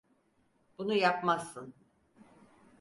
[0.77, 1.73] Bunu yapmazsın.